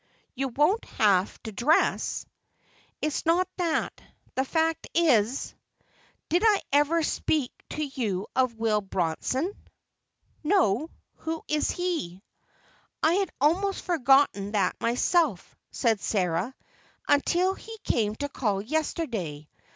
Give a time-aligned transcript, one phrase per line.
[0.33, 2.25] You won't have to dress."
[3.03, 4.01] "It's not that.
[4.33, 9.53] The fact is—Did I ever speak to you of Will Bronson?"
[10.43, 12.19] "No, who is he?"
[13.03, 16.55] "I had almost forgotten that myself," said Sarah,
[17.07, 19.47] "until he came to call yesterday.